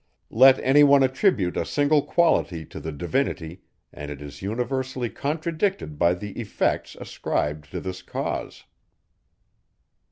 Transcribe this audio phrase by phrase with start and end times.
[0.31, 3.61] Let any one attribute a single quality to the Divinity,
[3.93, 8.63] and it is universally contradicted by the effects, ascribed to this cause.